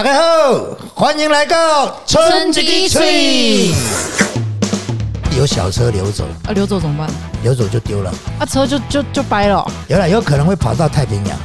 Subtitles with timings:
[0.00, 0.54] 大家好，
[0.94, 3.70] 欢迎来到春季吹。
[5.36, 7.06] 有小车流走，啊，流走怎么办？
[7.42, 8.10] 流走就丢了。
[8.38, 9.70] 啊，车就就就掰了哦。
[9.88, 11.38] 有了，有可能会跑到太平洋。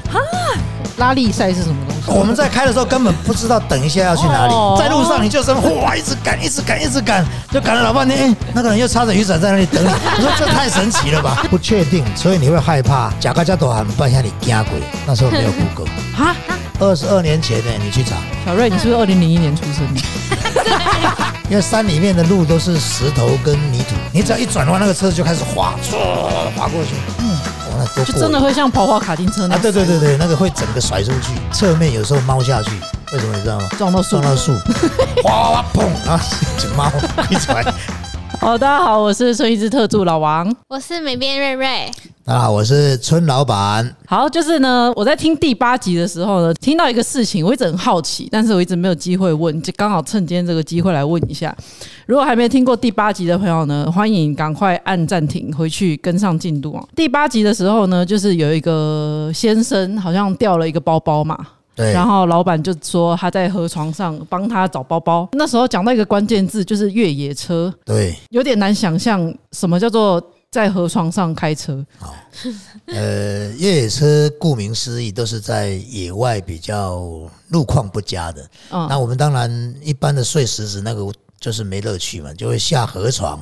[0.95, 2.17] 拉力赛是什么东西？
[2.17, 8.17] 我们在开的时候根本不知道等一下要去哪里，哦在路上你就是哇，一直赶，一直赶，一直赶，就赶了老半天。
[8.17, 11.45] 哎，那个人又插着雨伞在那里等你， 我说这太神奇了吧？
[11.49, 13.11] 不确定，所以你会害怕。
[13.19, 15.93] 假个加多喊半下你惊鬼，那时候没有 Google。
[16.15, 16.33] 哈，
[16.79, 20.01] 二十二年前呢，你去查，小瑞，你是不是二零零一年出生的？
[21.49, 25.95] 因为山里面的路都是石头跟泥土，你只要一转弯，那个车就开始滑，唰
[26.55, 26.95] 滑过去。
[27.19, 27.29] 嗯，
[27.69, 29.57] 哇，那多就真的会像跑跑卡丁车那啊！
[29.57, 32.71] 样对对对对，那个会整个甩出去，侧面有时候猫下去，
[33.13, 33.67] 为什么你知道吗？
[33.77, 34.23] 撞到树撞。
[34.23, 34.53] 到树，
[35.23, 36.25] 哗哗哗砰，然后
[36.57, 36.89] 就猫
[37.29, 37.63] 飞出来。
[38.41, 40.53] 好，大家好，我是孙一之特助老王。
[40.67, 41.91] 我是美编瑞瑞，
[42.27, 43.95] 大家好，我是村老板。
[44.07, 51.55] 好，就是呢，我在听第八集的时候呢，听到一个事情，我一直很好奇，但是我一直没有机会问，就刚好趁今天这个机会来问一下。
[52.07, 56.83] 如果还没听过第八集的朋友呢，欢迎赶快按暂停，回去跟上进度啊。
[56.95, 61.37] 第八集的时候呢，就是有一个先生好像掉了一个包包嘛，
[61.75, 65.29] 对，然后老板就说他在河床上帮他找包包。
[65.33, 70.19] 那时候讲到一个关键字，就是越野车，对，有点难想象什么叫做
[70.55, 71.85] 在河床上开车。
[72.85, 77.01] 呃，越野车顾名思义都是在野外比较
[77.49, 78.41] 路况不佳的。
[78.69, 81.11] 嗯那我们当然一般的碎石子那个
[81.41, 83.37] 就是没乐趣嘛，就会下河床。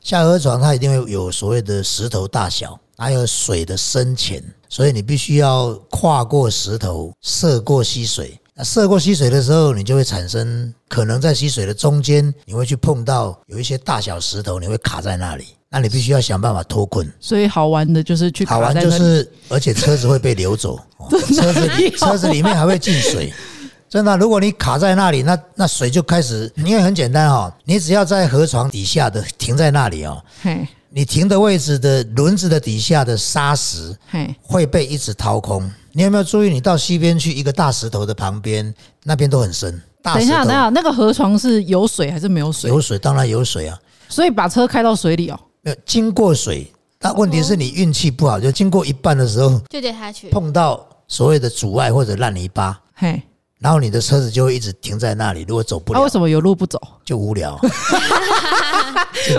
[0.00, 8.38] 下河床它一定会有所谓的石头大小，还有水的深浅，所以你必须要跨过石头，涉过溪水。
[8.54, 15.46] 那涉过溪水的时候，你就会产生可能在溪水的中间，你会去碰到有一些大小石头，你会卡在那里。
[15.72, 17.10] 那你必须要想办法脱困。
[17.18, 23.32] 所以好玩的就是去好玩就是，而且车子会被流走， 哦车子里车子里面还会进水。
[23.88, 35.70] 真的，如果你卡在那里，那那水就开始，因为很简单哦，你只要在河床底下的停在那里哦，嘿你停的位置的轮子的底下的沙石嘿，会被一直掏空。
[35.92, 36.50] 你有没有注意？
[36.50, 39.80] 你到西边去一个大石头的旁边，那边都很深。
[40.02, 42.68] 大等一下，等一下，那个河床是有水还是没有水？
[42.70, 45.40] 有水，当然有水啊，所以把车开到水里哦。
[45.62, 46.70] 没有经过水。
[46.98, 50.28] 但问题是你运气不好，就经过一半的时候就跌下去。
[50.28, 53.20] 碰到所谓的阻碍或者烂泥巴，嘿，
[53.58, 56.80] 然后你的车子就会一直停在那里，如果走不了那为什么有路不走？
[57.04, 57.58] 就无聊。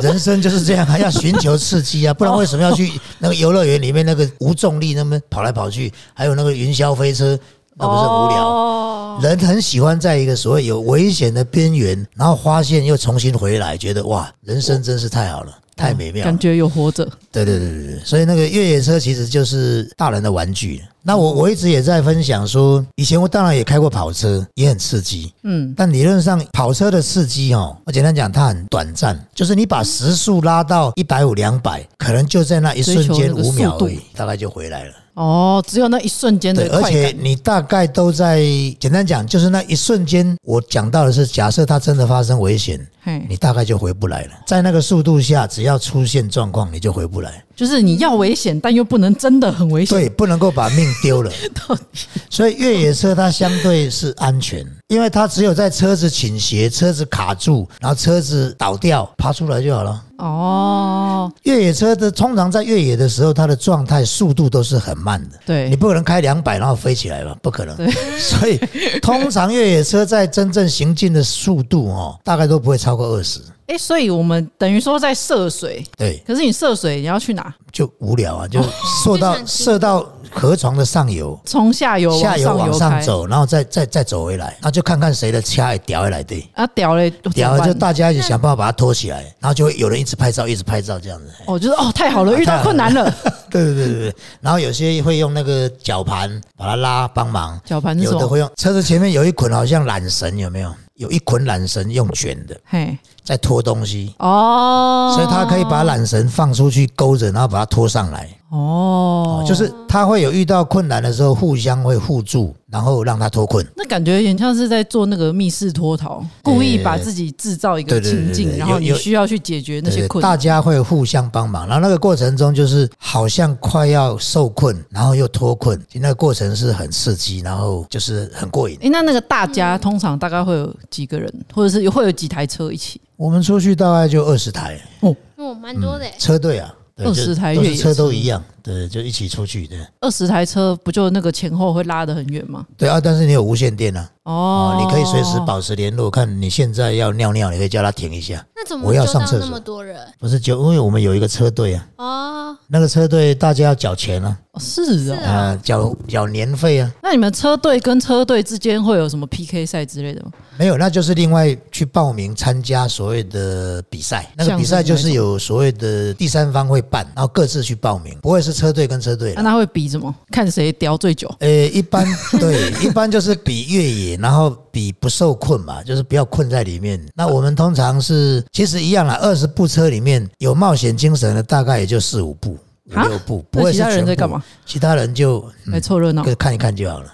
[0.01, 7.39] 人生就是这样，还要寻求刺激啊，不然为什么要去那个游乐园里面那个无重力那么跑来跑去，还有那个云霄飞车，
[7.75, 8.45] 那不是很无聊？
[8.45, 16.39] 哦，人很喜欢在一个所谓有危险的边缘，然后发现又重新回来，觉得哇，人生真是太好了，太美妙了感。
[16.39, 17.05] 觉有活着。
[17.31, 20.81] 对对对对对，所以那个越野车其实就是大人的玩具。
[21.05, 25.33] 那我我一直也在分享说，以前我当然也开过跑车，也很刺激。
[25.43, 34.93] 嗯，但理论上跑车的刺激哦，我简单讲，它很短暂，就是你把时速拉到一百五、两百，可能就在那一瞬间五秒速度而已，大概就回来了。
[35.15, 36.89] 哦，只有那一瞬间的对，而。
[36.89, 38.41] 且你大概都在
[38.79, 44.29] 简单讲，就是那一瞬间，我讲到的是，假设它真的发生危险，嘿，你大概就回不来了。
[44.47, 47.43] 在那个速度下，只要出现状况，你就回不来。
[47.55, 49.95] 就是你要危险，但又不能真的很危险。
[49.95, 51.31] 对，不能够把命丢了。
[52.29, 60.03] 所以越野车它相对是安全，因为它只有在车子倾斜、车子卡住，然后车子倒掉，爬出来就好了。
[60.17, 65.39] 哦，越野车的通常在越野的时候，它的状态速度都是很慢的。
[65.45, 67.35] 对你不可能开两百然后飞起来吧？
[67.41, 67.75] 不可能。
[68.17, 68.57] 所以
[69.01, 73.41] 通常越野车在真正行进的速度哦，大概都不会超过二十。
[73.67, 77.53] 哎，所以我们等于说在涉水，对，可是你涉水你要去哪？
[77.71, 78.61] 就无聊啊，就
[79.03, 81.39] 涉到就想射到河床的上游。
[81.45, 91.25] 从下游下游往往上走，然后再再再走回来，那就看看谁的掐也掉下来对，啊，掉嘞，掉了就大家一起想办法把它拖起来，然后就会有人一直拍照，一直拍照这样子。
[91.45, 93.03] 哦，就是哦，太好了，遇到困难了。
[93.49, 97.99] 对对对对对，然后有些会用那个绞盘把它拉帮忙，绞盘？
[97.99, 100.73] 有的会用车子前面有一捆好像缆绳，有没有？
[100.95, 108.29] 有一捆缆绳用卷的嘿，在拖东西，哦，所以他可以把缆绳放出去勾着，然后把它拖上来。
[108.49, 113.63] 哦，就是他会有遇到困难的时候，互相会互助，然后让他脱困。
[113.77, 120.31] 那感觉有点像是在做那个密室脱逃，故意把自己制造一个情境，然后你需要去解决那些困难。
[120.31, 128.75] 大家会互相帮忙，然后那个过程中就是好像快要受困，然后又脱困，其实那个过程是很刺激，然后就是很过瘾。
[128.81, 132.99] 诶，那那个大家通常大概会有几个人，或者是会有几台车一起？
[133.15, 135.15] 我们出去大概就二十台哦，
[135.61, 136.13] 蛮多的耶。
[136.17, 139.75] 车队啊，对20就台车都一样，对，就一起出去的。
[139.99, 142.65] 二十台车不就那个前后会拉得很远吗？
[142.77, 146.09] 对啊，但是你有无线电啊，哦哦，，你可以随时保持联络。
[146.09, 148.43] 看你现在要尿尿，你可以叫他停一下。
[148.55, 149.99] 那怎么我要就到那上厕所么多人？
[150.17, 155.19] 不是就因为我们有一个车队啊，哦，那个车队大家要缴钱啊，哦是啊。
[155.29, 156.89] 啊，缴缴年费啊。
[157.01, 160.31] 那你们车队跟车队之间会有什么 PK 赛之类的吗？
[160.57, 164.31] 没有，那就是另外去报名参加所谓的比赛。
[164.37, 169.41] 那个比赛就是有所谓的第三方会办，然后各自去报名，不会是车队跟车队的。
[169.41, 170.13] 那他会比什么？
[170.31, 171.29] 看谁叼最久。
[171.39, 172.05] 呃，一般
[172.39, 177.03] 对，一般就是比越野，然后比不受困嘛，就是不要困在里面。
[177.15, 182.51] 那我们通常是其实一样啦，二十部车里面有冒险精神的大概也就四五部、
[182.85, 184.43] 五啊六部，不会其他人在干嘛？？
[184.65, 186.33] 其他人就来凑热闹就。
[186.35, 187.13] 看一看就好了。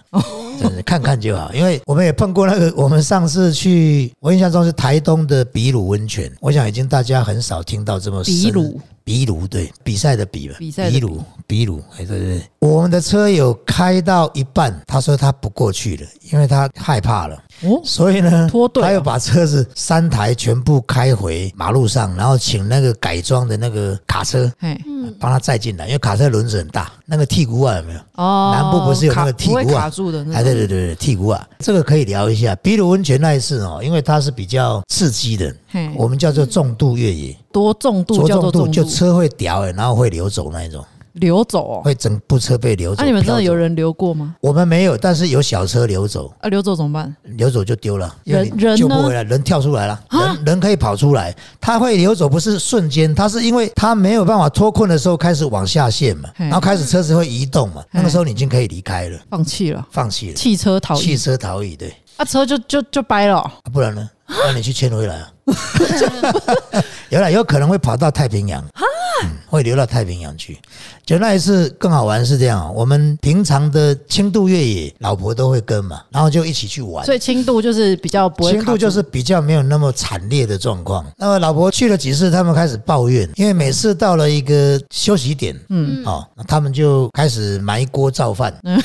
[0.62, 17.44] 真的看看就好，因为我们也碰过那个， 我们上次去，我印象中是台东的比鲁温泉，我想已经大家很少听到这么深比鲁，比如对比赛的比吧，比赛的比比鲁比鲁，哎对对对，我们的车友开到一半，他说他不过去了，因为他害怕了。
[17.62, 24.80] 哦，所以呢，脱队哦他又把车子三台全部开回马路上，然后请那个改装的那个卡车嘿，
[25.20, 28.00] 帮他载进来，因为卡车轮子很大，那个剔骨啊有没有？
[28.16, 30.54] 哦，南部不是有那个剔骨啊卡住的那哎，对？
[30.54, 32.56] 对对对，剔骨啊，这个可以聊一下。
[32.58, 40.84] 比如温泉那一次哦，因为它是比较刺激的，嘿，我们叫做重度越野，多重度多重度就车会掉哎，然后会流走那一种，
[41.14, 41.82] 流走哦。
[41.84, 43.02] 会整部车被流走。
[43.02, 43.60] 那你们真的有？
[43.60, 44.36] 人流过吗？
[44.40, 47.14] 我们没有，但是有小车流走，啊，流走怎么办？
[47.24, 61.94] 流走就丢了，因为人人呢救不回来，人跳出来了，人人可以跑出来，他会流走不是瞬间，他是因为他没有办法脱困的时候开始往下陷嘛，然后开始车子会移动嘛，那个时候你已经可以离开了，放弃了，放弃了，汽车逃汽逸，车逃逸，对。
[62.16, 63.52] 啊，车就就就掰了哦。
[63.64, 64.10] 啊不然呢？
[64.30, 65.32] 那你去牵回来啊？
[67.10, 68.64] 有了，有可能会跑到太平洋，
[69.24, 70.58] 嗯，会流到太平洋去。
[71.04, 77.04] 就那一次更好玩是这样，我们平常的轻度越野，老婆都会跟嘛，然后就一起去玩。
[77.04, 81.04] 所以轻度就是比较不会，轻度就是比较没有那么惨烈的状况。
[81.18, 88.80] 那么老婆去了几次，他们开始抱怨，因为每次到了一个休息点，嗯，哦，那他们就开始埋锅造饭，嗯，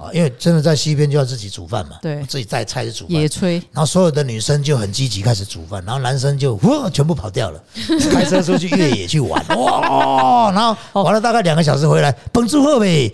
[0.00, 2.24] 哦，因为真的在西边就要自己煮饭嘛，对。
[2.24, 7.60] 自己带菜去煮饭，野炊，然后所有的女生就很积极开始煮饭，然后男生就呼 全部跑掉了，
[8.12, 10.50] 开车出去越野去玩， 哇！
[10.52, 13.12] 然后玩了大概两个小时回来，绷住后呗，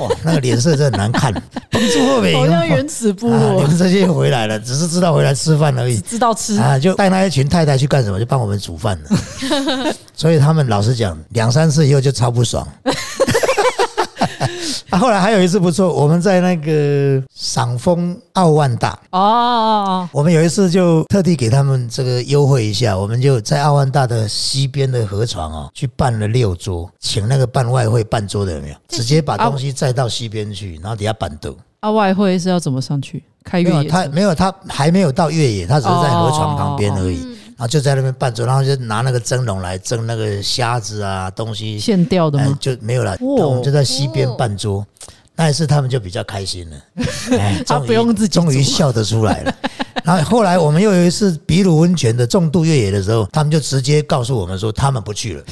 [0.00, 1.32] 哇，那个脸色真的很难看，
[1.70, 8.18] 绷住后呗，好像原始部啊，你落，们这些回来了，只是知道回来吃饭而已知道吃啊，就带那一群太太去干什么？
[8.18, 9.94] 就帮我们煮饭了。
[10.14, 12.66] 所以他们老实讲，两三次以后就超不爽。
[14.92, 19.24] 啊，后来还有一次不错，我们在那个赏枫奥万大，哦哦
[19.88, 28.74] 哦，我们有一次就特地给他们这个优惠一下，我们就在奥万大的西边的河床哦，去办了六桌，请那个办外汇办桌的有没有？
[28.88, 31.56] 直接把东西载到西边去，然后底下板凳。
[31.80, 33.24] 啊，外汇是要怎么上去？
[33.42, 33.88] 开越野？
[33.88, 37.26] 他没有，他还没有到越野，他只是在河床旁边而已。
[37.66, 42.38] 就在那边办桌，然后就拿那个蒸笼来蒸那个虾子啊东西，现钓的？
[42.60, 43.14] 就没有了。
[43.14, 44.86] 哦我们就在西边办桌，
[45.36, 46.76] 那一次他们就比较开心了，
[47.38, 49.54] 哎，他不用自己终于笑得出来了。
[50.04, 55.44] 然后后来我们又有一次比鲁温泉的重度越野的时候，他们就直接告诉我们说他们不去了，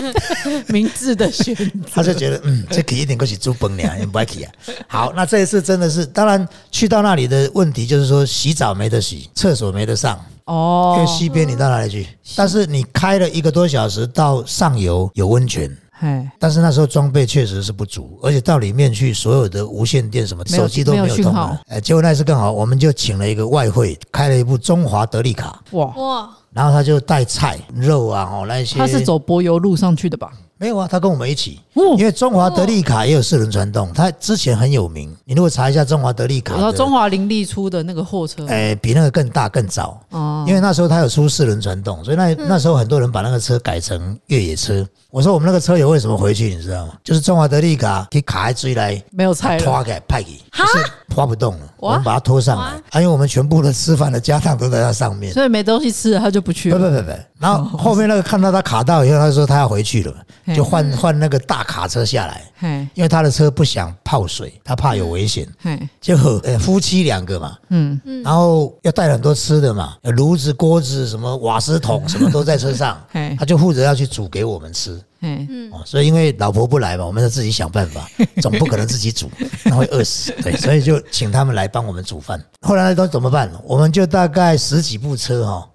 [0.68, 1.64] 明智的选择。
[1.92, 4.52] 他就觉得嗯，这可以一点过去猪崩了，也不爱去啊。
[4.86, 10.16] 好，那这一次真的是，当然去到那里的问题就是说洗澡没得洗，厕所没得上，
[10.46, 12.06] 因哦为，西边你到哪里去？
[12.36, 15.74] 但是你开了一个多小时到上游有温泉。
[16.00, 21.60] 哎，但是那时候装备确实是不足，而且到里面去，所有的无线电什么手机都没没有讯号有通了。
[21.68, 28.78] 哎，结果那次更好，我们就请了一个外汇，开了一部中华德利卡，哇，哇，然后他就带菜、肉啊，哦那些。
[28.78, 30.30] 他是走柏油路上去的吧？
[30.58, 30.88] 没有啊？
[30.90, 35.16] 他跟我们一起，哦因为中华德利卡也有四轮传动，他之前很有名。
[35.24, 40.00] 你如果查一下中华德利卡，然后中华林立出的那个货车，哎，比那个更大更早。
[40.10, 44.84] 哦，因为那时候他有出四轮传动，所以那那时候很多人把那个车改成越野车。
[45.10, 46.92] 我说我们那个车友为什么回去，你知道吗？
[47.04, 55.32] 就是中华德利卡可以卡在追来，没有拆了，拖给派给，就是拖不动了，哇我们把它拖上来哇，啊因为我们全部的吃饭的家当都在它上面。
[55.32, 56.78] 所以没东西吃了，他就不去了。
[56.78, 60.14] 不不不不，然后后面那个看到他卡到以后，他说他要回去了，
[60.54, 65.46] 就换换那个大卡车下来，嘿，因为他的车不想泡水，他怕有危险。
[65.60, 72.98] 嘿，就呃夫妻两个嘛，嗯，然后要带很多吃的嘛，炉子、锅子、什么瓦斯桶， 什么都在车上，
[73.38, 74.98] 他就负责要去煮给我们吃。
[75.20, 78.08] 嗯，哦，所以因为老婆不来嘛，我们要自己想办法，
[78.40, 79.30] 总不可能自己煮，
[79.64, 80.32] 那会饿死。
[80.42, 82.42] 对，所以就请他们来帮我们煮饭。
[82.62, 83.50] 后来那都怎么办？
[83.62, 85.68] 我们就大概十几部车哈、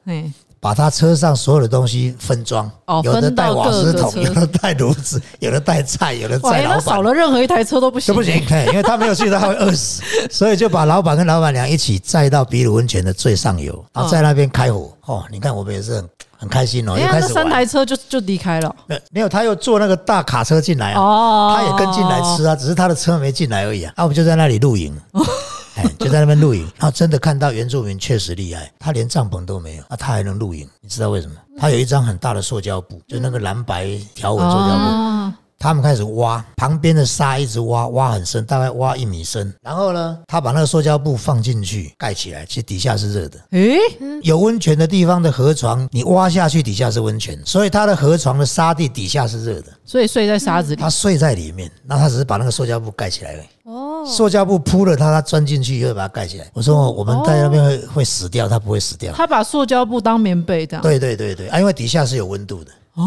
[0.63, 6.81] 把他车上所有的东西分装，哦有的带瓦斯桶，有的带炉子，有的带菜，有的哇，那载老板。
[6.81, 10.01] 少了任何一台车都不行，这不行， 嘿因为他没有去，他会饿死，
[10.31, 14.89] 所以就把老板跟老板娘一起载到比鲁温泉的最上游，然后在那边开火。
[15.05, 17.65] 哦，你看我们也是很很开心哦，哎呀，又开始那三台。
[17.65, 18.73] 车就就离开了。
[18.87, 23.91] 没有没有，他又坐那个大卡车进来啊，哦，他也跟进来吃啊，只是他的车没进来而已啊。
[23.97, 24.95] 啊，我们就在那里露营，
[25.83, 31.35] 哎，就在那边露营，然后真的看到原住民确实厉害，他连帐篷都没有，啊，他还能露营，你知道为什么？
[31.57, 39.53] 他有一张很大的塑胶布，就那个蓝白条纹塑胶布，哦，他们开始挖，旁边的沙一直挖，挖很深，大概挖一米深。
[39.61, 43.39] 然后呢，他把那个塑胶布放进去盖起来，其实底下是热的。
[43.51, 43.77] 诶，
[44.23, 49.67] 有温泉的地方的河床，你挖下去底下是温泉，所以它的河床的沙地底下是热的。
[49.85, 50.81] 所以睡在沙子里。
[50.81, 53.45] 他睡在里面，那他只是把那个塑胶布盖起来而已。
[53.63, 56.49] 哦，塑胶布铺了它，它钻进去又把它盖起来。
[56.53, 59.13] 我说我们在那边会会死掉，它不会死掉。
[59.13, 60.81] 它把塑胶布当棉被这样。
[60.81, 62.71] 对对对对，啊，因为底下是有温度的。
[62.95, 63.03] 哦，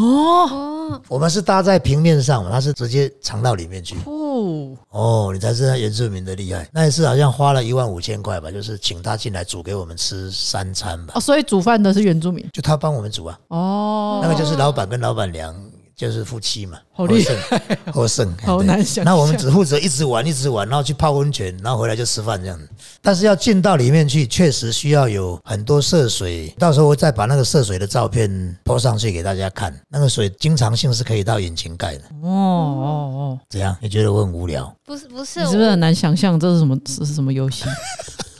[0.50, 3.94] 哦，我们是搭在平面上嘛，他是直接藏到里面去。
[4.04, 6.68] 哦，哦，你才知道原住民的厉害。
[6.72, 12.44] 那一次好像花了一万五千块吧，就是请他进来煮给我们吃三餐吧，哦，所以煮饭的是原住民。
[12.52, 13.38] 就他帮我们煮啊。
[13.46, 15.54] 哦，那个就是老板跟老板娘，
[15.96, 22.68] 就是夫妻嘛，好厉害，获胜，好难想那我们只负责一直玩，一直玩，然后去泡温泉，然后回来就吃饭这样子。
[23.00, 26.54] 但是要进到里面去，确实需要有很多涉水。
[26.58, 28.28] 到时候我再把那个涉水的照片
[28.62, 29.74] po 上去给大家看。
[29.88, 32.02] 那个水经常性是可以到引擎盖的。
[32.22, 32.84] 哦哦
[33.16, 33.74] 哦，怎样？
[33.80, 34.70] 你觉得我很无聊？
[34.84, 37.64] 不是不是，你是不是很难想象这是什么这是什么游戏？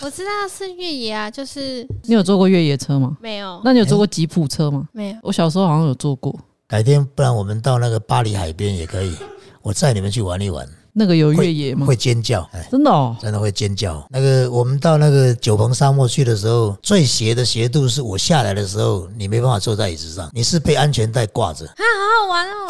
[0.01, 3.17] 我 我知道是越野啊，就是你有坐过越野车吗？
[3.21, 4.87] 没有那你有坐过吉普车吗？
[4.93, 9.15] 没有，我小时候好像有坐过，改天不然我们到那个巴黎海边也可以，
[9.63, 10.67] 我载你们去玩一玩。
[10.99, 11.87] 那个有越野吗？
[11.87, 14.05] 会尖叫，哎，真的哦，真的会尖叫。
[14.11, 22.67] 那个我们到那个九鹏沙漠去的时候，最斜的斜度是我下来的时候，你没办法坐在椅子上，你是被安全带挂着，啊， 好好玩哦，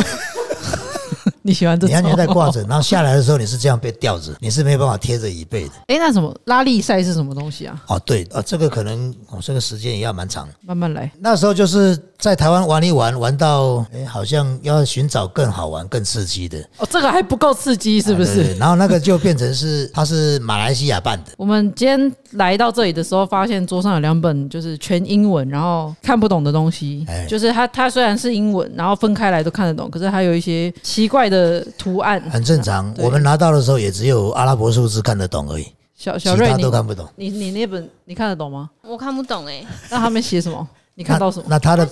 [1.47, 1.93] 你喜欢这种？
[1.93, 5.71] 你安全带挂着，然后下来的时候你是这样被吊着，你是没有办法贴着椅背的。
[5.89, 7.83] 哎，那什么拉力赛是什么东西啊？
[7.87, 10.49] 哦，对，哦，这个可能哦，这个时间也要蛮长。
[10.63, 11.11] 慢慢来。
[11.21, 18.55] 那时候就是在台湾玩一玩，玩到哎，好像要寻找更好玩、更刺激的，哦，这个还不够刺激，是不是？
[18.57, 21.33] 然后那个就变成是，它是马来西亚办的。
[21.37, 27.27] 我们今天来到这里的时候，发现桌上有两本就是全英文，然后看不懂的东西哎。
[27.27, 31.36] 就是它它虽然是英文，然后分开来都看得懂，可是还有一些奇怪的
[31.79, 32.21] 图案。
[32.31, 35.67] 很正常，我们拿到的时候也只有阿拉伯数字看得懂而已，
[35.97, 37.09] 小小瑞，其他你都看不懂。
[37.17, 38.71] 你你那本你看得懂吗？
[38.83, 40.69] 我看不懂哎，那他们写什么？
[40.95, 41.89] 你看到什么那那它的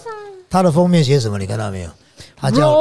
[0.49, 1.39] 他的封面写什么？
[1.39, 1.91] 你看到没有？
[2.37, 2.73] 他叫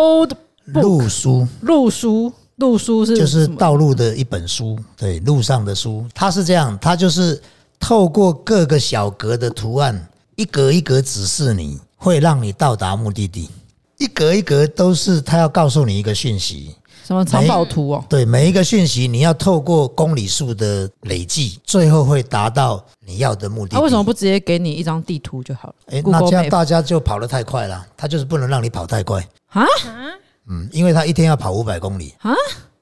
[0.65, 6.05] 路书，路书，路书是就是道路的一本书，对，路上的书。
[6.13, 7.41] 它是这样，它就是
[7.79, 13.49] 透过各个小格的图案，一格一格指示你，会让你到达目的地。
[14.03, 18.05] 一格一格都是他要告诉你一个讯息，什么藏宝图哦？
[18.09, 23.75] 对，每一个讯息你要透过公里数的累计，最后会达到你要的目的地。
[23.77, 29.25] 他为什么不直接给你一张地图就好了哎，那这样大家就跑得太快了，他就是不能让你跑太快。
[29.47, 29.61] 啊？
[29.61, 30.11] 啊，
[30.49, 32.33] 嗯，因为他一天要跑五百公里啊。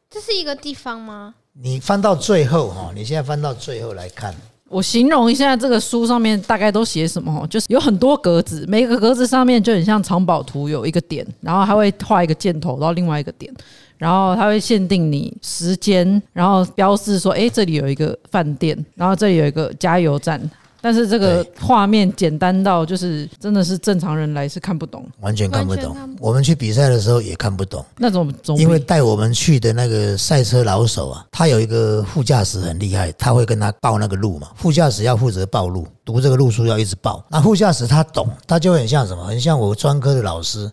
[0.10, 1.36] 这是一个地方吗？
[1.54, 4.36] 你翻到最后哈，你现在翻到最后来看，
[4.72, 13.54] 我形容一下这个书上面大概都写什么哦，就是有很多格子，每个格子上面就很像藏宝图，有一个点，然后它会画一个箭头到另外一个点，
[13.98, 20.42] 然后它会限定你时间，然后标示说，诶，这里有一个饭店，然后这里有一个加油站。
[20.82, 25.06] 但是这个画面简单到就是真的是正常人来是看不懂。
[25.20, 25.96] 完全看不懂。
[26.20, 34.50] 我们去比赛的时候也看不懂，那种总因为带我们去的那个赛车老手啊，他有一个副驾驶很厉害，他会跟他报那个路嘛。
[34.56, 37.24] 副驾驶要负责报路，读这个路书要一直报。
[37.30, 40.72] 那副驾驶他懂，他就很像什么，很像我专科的老师，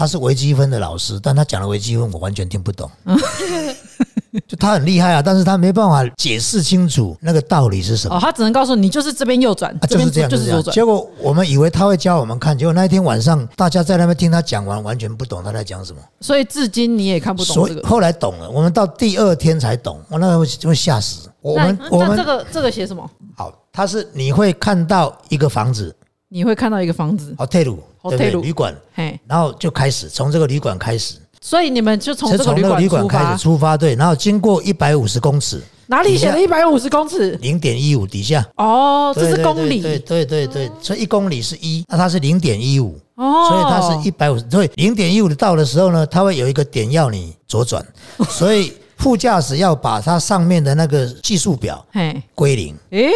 [0.00, 2.90] 他是微积分的老师，但他讲的微积分我完全听不懂。
[4.48, 8.16] 就他很厉害啊，但是他没办法解释清楚那个道理是什么。
[8.16, 10.58] 哦，他只能告诉你就是这边右转，啊，就是这样，就是这样。
[10.58, 10.74] 就是左转。
[10.74, 16.00] 结果我们以为他会教我们看，结果那一天晚上大家在那边听他讲完，完全不懂他在讲什么。
[16.22, 17.82] 所以至今你也看不懂这个。
[17.82, 21.28] 所以后来懂了，我们到第二天才懂，我那个会会吓死。
[21.42, 23.10] 我们我们这个这个写什么？
[23.36, 25.94] 好，他是你会看到一个房子
[26.32, 37.32] 你会看到一个房子，，hotel，对不对？hotel 旅馆，嘿，然后就开始从这个旅馆开始，所以你们就从这个旅从那个旅馆开始，出发，对，然后经过一百五十公尺，哪里写了底一百五十公尺？
[37.42, 39.82] 零点一五底下，哦，这对对是公里。
[39.82, 42.96] 对对对对对，所以一公里是一，那它是零点一五。
[43.16, 47.84] 哦，所以它是一百五十，所以零点一五的到的时候呢，它会有一个点要你左转，
[48.30, 53.10] 所以副驾驶要把它上面的那个计数表嘿，归零，诶，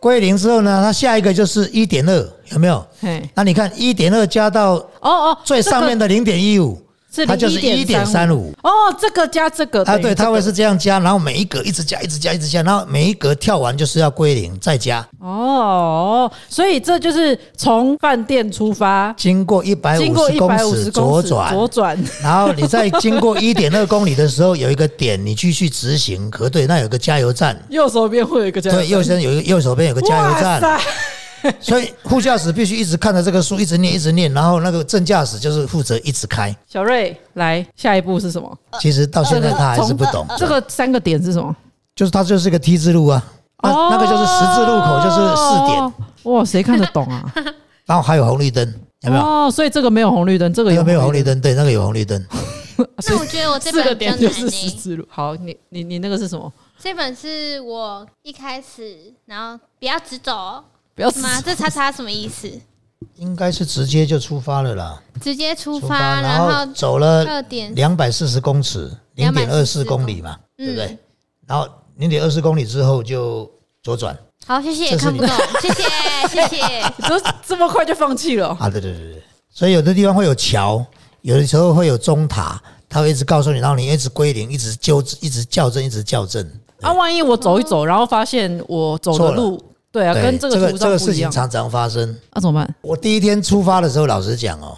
[0.00, 2.84] 归零之后呢，它下一个就是一点二，有没有？
[3.00, 6.85] 嘿，那你看一点二加到哦哦，最上面的零点一五，这个
[7.24, 8.52] 它就是一点三五。
[8.62, 8.70] 哦，
[9.00, 28.86] 这个加这个啊，对，它会是这样加，然后每一格一直加，一直加，一直加，然后每一格跳完就是要归零，再加，哦，所以这就是从饭店出发，经过一百五十公尺左转，左转，然后你在经过一点二公里的时候，有一个点，你继续直行核对，那有个加油站， 右手边会有一个加油站。
[28.86, 30.80] 对，右边有一个右手边有个加油哇站，塞
[31.60, 36.54] 所以副驾驶必须一直看着这个书，一直念，一直念，然后那个正驾驶就是负责一直开。
[36.66, 38.58] 小瑞，来下一步是什么？
[38.80, 41.54] 其实到现在他还是不懂，这个三个点是什么？
[41.94, 43.22] 就是它就是个 T 字路啊，
[43.62, 45.92] 那那个就是十字路口，就是四点，哦。
[46.24, 47.24] 哇，谁看得懂啊？
[47.86, 49.22] 然后还有红绿灯，有没有？
[49.22, 52.22] 哦，所以这个没有红绿灯，这个有没有红绿灯，对，那个有红绿灯。
[52.76, 54.70] 那我觉得我这本比较难点就是十。
[54.70, 55.06] 字路。
[55.08, 56.52] 好，你你你那个是什么？
[56.78, 60.62] 这本是我一开始，然后不要直走
[60.96, 61.40] 不要吗？
[61.42, 62.50] 这叉叉什么意思？
[63.16, 70.98] 应该是直接就出发了啦，直接出出发，发，然后后走了二点两百四十公尺，零点二四公里嘛，对不对嗯？
[71.46, 73.48] 然后零点二四公里之后就
[73.82, 75.82] 左转好，谢谢，这是你看不懂， 谢谢，
[76.28, 76.92] 谢谢。
[77.06, 78.48] 这这么快就放弃了？
[78.58, 80.84] 啊，对对对对，所以有的地方会有桥，
[81.20, 86.48] 有的时候会有钟塔，它会一直告诉你，然后你一直归零，一直纠一直校正，一直校正。
[86.80, 89.62] 啊，万一我走一走，然后发现我走错了的路，
[89.96, 92.14] 对啊，对跟这这个这个个图上不一样，事情常常发生。
[92.34, 92.74] 那怎么办？
[92.82, 94.76] 我第一天出发的时候，老实讲哦，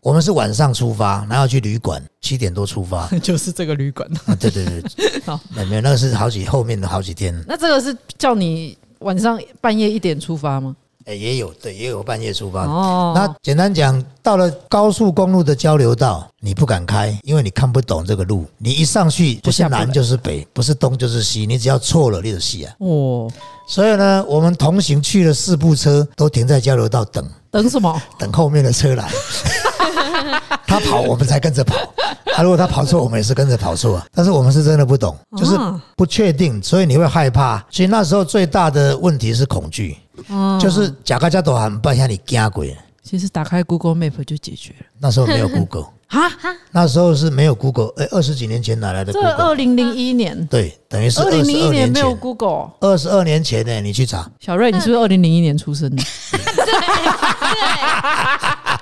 [0.00, 3.08] 我们是晚上出发，然后去旅馆，七点多出发。
[3.22, 4.06] 就是这个旅馆。
[4.26, 4.82] 啊，对对对，
[5.24, 10.76] 好没没有，那个是好几后面的好几天，那这个是叫你晚上半夜一点出发吗？
[11.06, 12.64] 哎，也有对，也有半夜出发。
[12.64, 18.44] 哦，那简单讲，到了高速公路的交流道，你不敢开，因为你看不懂这个路。
[18.58, 22.74] 你一上去，不就是南就是北，不是东就是西，你只要错了，你就西啊。
[22.78, 23.30] 哦，
[23.68, 28.02] 所以呢，我们同行去了四部车，都停在交流道等，等什么？
[28.18, 29.08] 等后面的车来。
[30.66, 31.76] 他跑，我们才跟着跑。
[32.34, 34.04] 他、如果他跑错，我们也是跟着跑错啊。
[34.12, 37.64] 但是我们是真的不懂，就是啊不确定，所以你会害怕。
[37.70, 39.96] 所以那时候最大的问题是恐惧，
[40.28, 42.76] 哦就是假个家都喊半下你惊鬼。
[43.02, 44.86] 其实打开 Google Map 就解决了。
[44.98, 45.86] 那时候没有 Google。
[46.08, 46.30] 哈，
[46.70, 49.20] 那时候是没有 Google，哎，二十几年前哪来的这？
[49.20, 52.70] 二零零一年，对，等于是二零零一年没有，Google。
[52.78, 55.96] 二十二年前呢，你去查，小瑞，你是不是二零零一年出生的？
[56.30, 56.46] 对对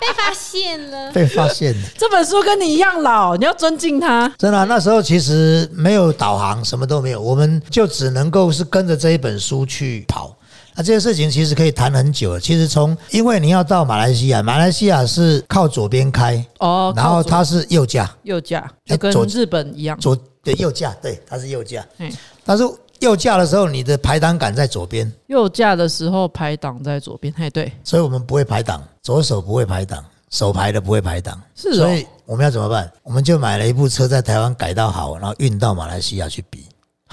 [0.01, 1.88] 被发现了，被发现了。
[1.97, 4.31] 这本书跟你一样老，你要尊敬他。
[4.37, 10.34] 真的啊、那时候其实没有导航，什么都没有，我们就只能够是跟着这一本书去跑。
[10.77, 12.41] 那这件事情其实可以谈很久了。
[12.41, 19.99] 其实从因为你要到马来西亚，马来西亚是靠左边开，哦，然后它是右驾，右驾，就跟左日本一样。
[20.01, 21.87] 左对右驾，对，它是右驾。
[21.99, 22.13] 嗯，
[22.45, 22.65] 但是
[23.01, 27.33] 右驾的时候，你的排档杆在左边，右驾的时候排档在左边。
[27.37, 31.41] 嘿，对，所以我们不会排档，左手不会排档，手排的不会排档。
[31.55, 32.91] 是哦所以我们要怎么办？
[33.03, 36.67] 我们就买了一部车在台湾改到好，然后运到马来西亚去比。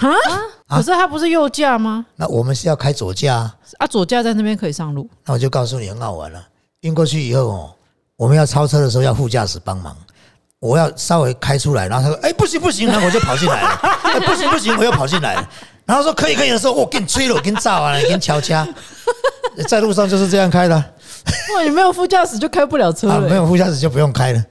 [0.09, 0.17] 哈，
[0.67, 2.05] 可是它不是右驾吗？
[2.15, 5.07] 那我们是要开左驾、啊，啊，左驾在那边可以上路。
[5.25, 6.41] 那我就告诉你很好玩了。
[6.81, 7.71] 运过去以后哦，
[8.17, 9.95] 我们要超车的时候要副驾驶帮忙，
[10.59, 13.79] 我要稍微开出来，然后他说：“哎，不行不行！”然 后我就跑进来了。
[14.03, 15.49] 哎，不行不行，我又跑进来了。
[15.85, 18.67] 然后说可以可以的时候，我给你吹了，我给你炸完了，给你敲掐。
[19.67, 20.85] 在路上就是这样开的啊
[21.55, 23.29] 哇，你没有副驾驶就开不了车啊，了。
[23.29, 24.43] 没有副驾驶就不用开了。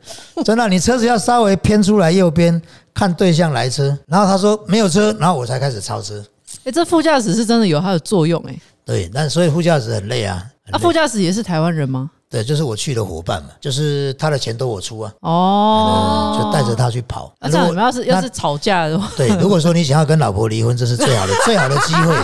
[0.45, 2.61] 真的，你车子要稍微偏出来右边，
[3.01, 3.97] 看对象来车。
[4.07, 6.23] 然后他说没有车，然后我才开始超车。
[6.65, 8.55] 哎，这副驾驶是真的有它的作用哎。
[8.85, 10.45] 对，但所以副驾驶很累啊。
[10.71, 12.11] 那啊，副驾驶也是台湾人吗？
[12.29, 15.13] 对，就是我去的伙伴嘛，就是他的钱都我出啊。
[15.21, 17.33] 哦，就带着他去跑。
[17.41, 22.15] 那这样你们要是要是吵架的话，对，如果说你想要跟老婆离婚，这是最好的最好的机会，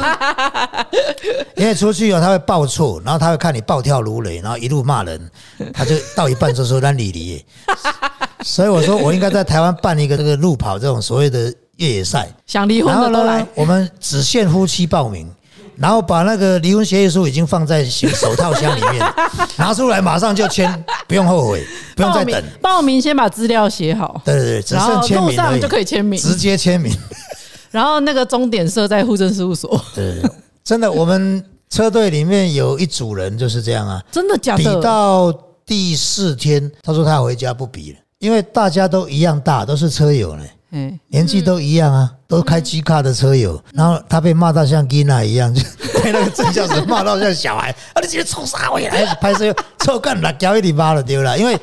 [1.57, 5.31] 因为出去哦，他会报错，然后他会看你暴跳如雷，然后一路骂人，
[5.73, 7.43] 他就到一半就说让你离。
[8.47, 15.29] 所以我说我应该在台湾办一个这个路跑这种所谓的越野赛，想离婚的都来呢。，我们只限夫妻报名。
[15.77, 19.05] 然后把那个离婚协议书已经放在手套箱里面，
[19.59, 21.63] 拿出来马上就签，不用后悔，
[21.95, 22.45] 不用再报名等。
[22.63, 26.91] 报名先把资料写好，对对对，只然剩签名而已，就可以签名，直接签名。
[27.71, 30.23] 然后那个终点设在户政事务所，对，
[30.65, 34.81] 真的，我们车队里面有一组人就是这样啊，真的假的比的？
[34.81, 35.31] 到
[35.67, 45.63] 第四天，他说他要回家不比了，因为大家都一样大，都是车友呢，嗯，年纪都一样啊，都开 G 卡的车友，然后他被骂到像 Gina 一样，就
[46.03, 49.15] 被那个正驾驶骂到像小孩，啊，你今天臭啥回来？
[49.21, 51.57] 拍摄臭干了，交一里巴了丢了，因为。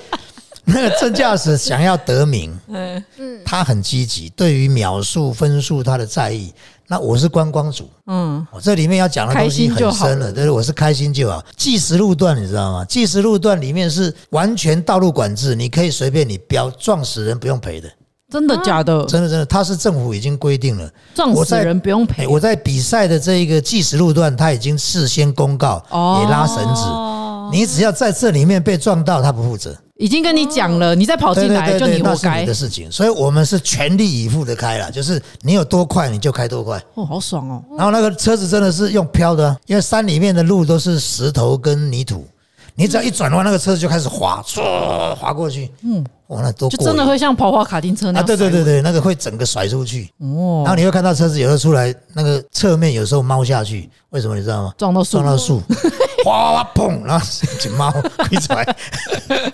[0.65, 6.53] 那个正驾驶想要得名，嗯嗯他很积极，对于秒数分数他的在意。
[6.87, 11.43] 那我是观光组，嗯，我这里面要讲的东西很深了，对，我是开心就好。
[11.55, 12.85] 计时路段你知道吗？
[12.85, 17.89] 计时路段里面是完全道路管制，你可以随便你飙，撞死人不用赔的，
[18.29, 19.05] 真的假的？
[19.05, 20.89] 真的真的，他是政府已经规定了。
[21.15, 22.27] 撞死人不用赔哎，。
[22.27, 29.75] 我在比赛的这一个计时路段，他已经事先公告，哦也拉绳子，你只要在这里面被撞到，他不负责。
[30.03, 32.53] 已经跟你讲了，你再跑对进来就你活该的。
[32.53, 36.77] 事情，所以我们是全力以赴的开了，就是你有多快你就开多快。
[36.95, 37.63] 哦，好爽哦！
[37.77, 42.27] 然后那个车子真的是用飘的啊、因为山里面的路都是石头跟泥土，
[42.75, 45.71] 你只要一转弯，那个车子就开始滑，唰滑过去。
[45.83, 48.21] 嗯，哇，那多就真的会像跑跑卡丁车那啊！
[48.21, 48.25] 样。
[48.25, 48.61] 对对对。
[48.65, 50.11] 对，那个会整个甩出去。
[50.19, 54.73] 哦然，后你会看到车子有时候出来，那个侧面有时候猫下去，为什么你知道吗？
[54.77, 55.61] 撞到树撞到树，
[56.23, 57.25] 哗哗哗砰，然后
[57.59, 58.75] 警猫飞出来，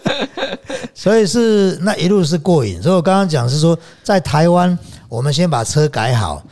[0.94, 2.82] 所以是那一路是过瘾。
[2.82, 4.78] 所以我刚刚讲是说，在台湾
[5.08, 6.44] 我们先把车改好，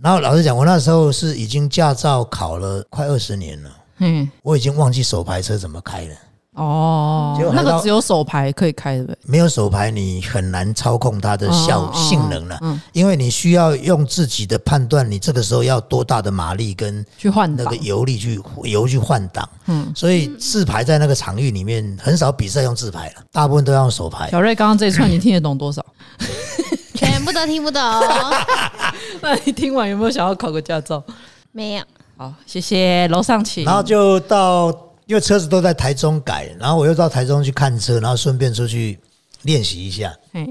[0.00, 6.14] 然后老实讲，我那时候是已经驾照考了快二十年了，嗯，我已经忘记手排车怎么开了。
[6.54, 9.16] 哦结果，那个只有手牌可以开，对不对？
[9.26, 17.76] 没有手排，你很难操控它的效性能了嗯，因为你需要用自己的判断，你这个时候要多大的马力跟去换那个。
[17.76, 24.30] 油力去油去换挡，嗯，所以自排在那个场域里面很少比赛用自排了，大部分都要用手排。
[24.30, 25.84] 小瑞刚刚这一串你听得懂多少？
[26.94, 27.82] 全部都听不懂，
[29.20, 31.02] 那你听完有没有想要考个驾照？
[31.50, 31.84] 没有。
[32.16, 33.64] 好，谢谢，楼上请。
[33.64, 34.70] 然后就到，
[35.06, 38.98] 因为车子都在台中改，然后我又到台中去看车，然后顺便出去
[39.42, 40.46] 练习一下，嘿，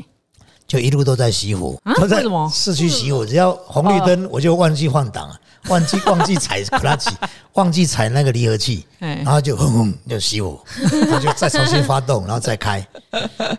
[0.68, 1.94] 就一路都在熄火，啊？
[1.96, 7.08] 都在市区熄火，只要红绿灯我就忘记换挡了，忘记忘记踩 clutch，
[7.54, 10.60] 忘记踩那个离合器，哎然，后就轰轰就熄火，
[11.02, 12.86] 然后就再重新发动，然后再开，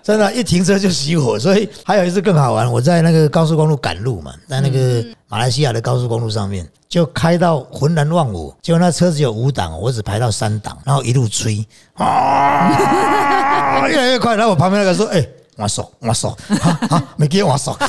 [0.03, 1.39] 真的，一停车就熄火。
[1.39, 15.25] 所以还有一次更好玩，我在那个高速公路赶路嘛，在那个马来西亚的高速公路上面，就开到浑然忘我，结果那车子有五档，我只排到三档，然后一路吹，啊， 越来越快，然后我旁边那个说，哎、
[15.57, 17.77] 我手，我手， 啊啊，没给我手，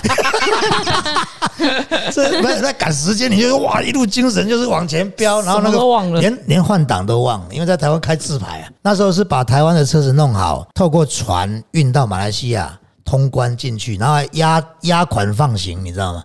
[2.11, 16.23] 这那那赶时间，你就哇一路精神就是往前飙，然后那什么都忘了个连连换挡都忘了，因为在台湾开自排啊，那时候是把台湾的车子弄好，透过船运到马来西亚通关进去，然后还押押款放行，你知道吗？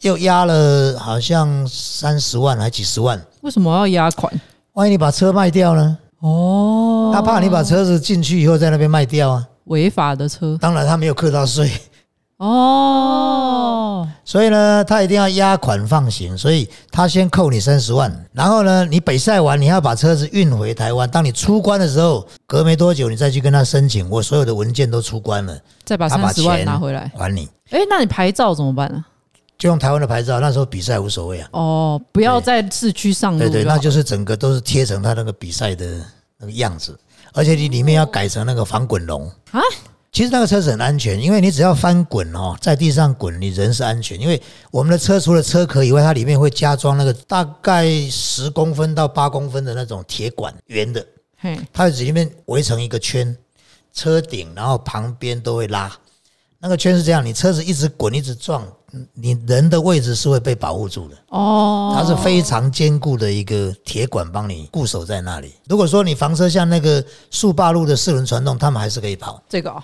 [0.00, 4.32] 又压了好像三十万还几十万，为什么要压款？
[4.72, 5.96] 万一你把车卖掉呢？
[6.20, 9.46] 哦，他怕你把车子进去以后在那边卖掉啊。
[9.64, 10.58] 违法的车。
[10.60, 11.70] 当然他没有课到税，
[12.38, 27.12] 哦，所以呢，他一定要押款放行，所以他先扣你三十万，然后呢，你北赛完你要把车子运回台湾，当你出关的时候，隔没多久你再去跟他申请，我所有的文件都出关了，再把三十万钱拿回来。
[27.16, 29.04] 还你，哎，那你牌照怎么办呢？
[29.58, 35.86] 就用台湾的牌照，那时候比赛无所谓啊，哦，不要在市区上路对对，那就是整个都是贴成他那个比赛的
[36.38, 36.98] 那个样子，
[37.32, 39.60] 而且你里面要改成那个防滚笼啊。
[40.12, 44.20] 其实那个车子很安全，因为你只要翻滚哦，在地上滚，你人是安全。
[44.20, 44.40] 因为
[44.70, 51.02] 我们的车除了车壳以外，它里面会加装那个大概十公分到八公分的那种铁管，圆的，
[51.38, 53.34] 嘿，它在里面围成一个圈，
[53.94, 55.90] 车顶然后旁边都会拉。
[56.58, 58.72] 那个圈是这样，你车子一直滚一直撞，嗯
[59.14, 61.16] 你人的位置是会被保护住的。
[61.28, 65.54] 哦，它是非常坚固的一个铁管，帮你固守在那里。
[65.68, 69.42] 如果说你房车像那个速霸路的四轮传动，他们还是可以跑。
[69.48, 69.82] 这个哦，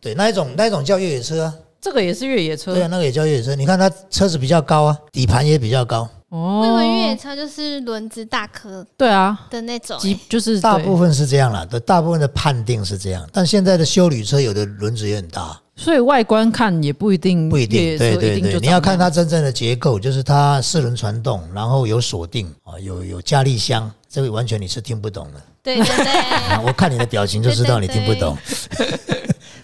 [0.00, 3.54] 对，那一种那一种叫越野车啊，这个也是越野车对啊，那个也叫越野车。
[3.54, 6.60] 你看它车子比较高啊，底盘也比较高，哦。
[6.60, 11.64] 我以为越野车就是轮子大颗对啊，的那种、基就是大部分是这样啦。
[11.66, 17.96] 的，大部分的判定是这样，但现在的修旅车有的轮子也很大，所以外观看也不一定，不一定。
[17.96, 25.40] 对对对，你要看它真正的结构，就是它四轮传动，然后有锁定啊，有有加力箱，这个完全你是听不懂的。
[25.62, 26.06] 对对对，
[26.50, 28.36] 啊 我看你的表情就知道你听不懂。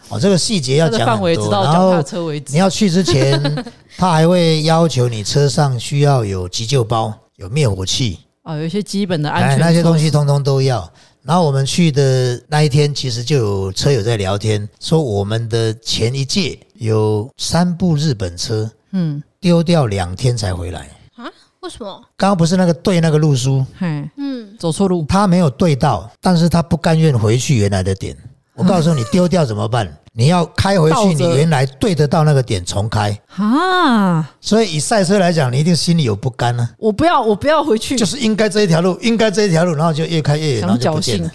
[0.08, 2.00] 哦，这个细节要讲很多，然后
[2.30, 2.58] 你。
[2.58, 3.64] 要去之前，
[3.98, 10.88] 他还会要求你车上需要有急救包、有灭火器，哦，有一些基本的安哎，全那些东西通通都要。
[11.24, 20.80] 然后我们去的那一天，其实就有车友在聊天，说我们的前一届有三部日本车嗯，丢掉两天才回来。
[21.16, 21.24] 啊
[21.60, 21.98] 为什么？
[22.18, 28.14] 刚刚不是那个对那个路书，嘿，嗯，走错路，他没有对到，但是他不甘愿回去原来的点。
[28.52, 29.90] 我告诉你，丢掉怎么办？
[30.16, 33.18] 你要开回去，你原来对得到那个点重开。
[33.36, 34.30] 啊！
[34.40, 41.30] 所以以赛车来讲，你一定心里有不甘啊，我不要，我不要回去，就是应该这一条路，应该这一条路，然后就越开越远，然后就不见了。。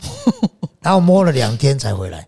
[0.82, 2.26] 然后摸了两天才回来，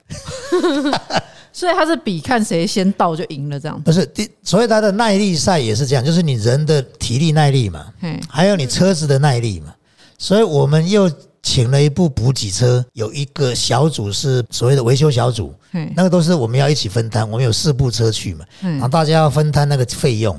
[1.54, 3.82] 所以他是比看谁先到就赢了这样。
[3.82, 9.74] 不是第所以他的耐力赛也是这样，就是你人的体力耐力嘛，嘿，还有你车子的耐力嘛，
[10.18, 11.10] 所以我们又
[11.44, 15.54] 请了一部补给车，有一个小组是所谓的维修小组，
[15.96, 20.38] 那个都是我们要一起分摊，我们有四部车去嘛，然后嗯，大家要分摊那个费用。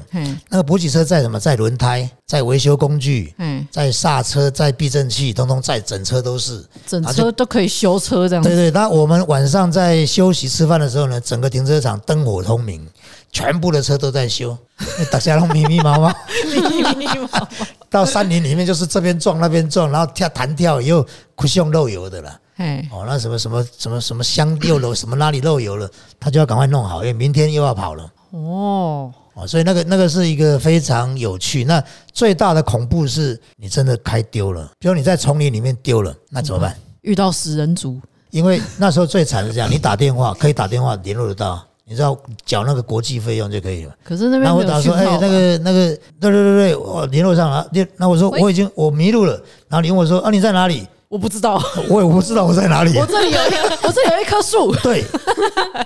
[0.49, 1.41] 那个补给车在什么？
[1.41, 6.65] 在轮胎，在维修工具，嘿，载刹车，载避震器，通通在，整车都是。
[6.87, 8.49] 整车都可以修车这样子。
[8.49, 12.87] 对对，那我们晚上在休息吃饭的时候呢，整个停车场灯火通明，
[13.33, 14.57] 全部的车都在修，
[15.11, 16.15] 大家都密密麻麻。
[17.93, 22.41] 到山林里面就是这边撞那边撞，然后跳弹跳也有苦胸漏油的啦。
[22.57, 28.11] 嘿，哦，那什么什么什么什么香又漏，什么哪里漏油了，他就要赶快弄好，因为明天又要跑了。
[28.31, 31.65] 哦，哦，所以那个那个是一个非常有趣。
[31.65, 36.75] 那最大的恐怖是你真的开丢了，比如你在丛林里面丢了，那怎么办？
[37.03, 38.01] 遇到食人族，
[38.31, 43.95] 因为那时候最惨是这样，你打电话可以打电话联络得到，你知道缴那个国际费用就可以了。
[44.05, 45.87] 可是那边没有然后我打说，哎、那个那个，
[46.21, 47.67] 对对对对，我联络上了。
[47.73, 49.33] 联那我说我已经我迷路了，
[49.69, 50.87] 然后你问我说啊你在哪里？
[51.09, 52.97] 我不知道， 我也不知道我在哪里。
[52.97, 55.05] 我这里有一， 我这里有一棵树，对，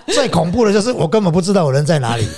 [0.07, 2.29] 最恐怖的就是我根本不知道我人在哪里。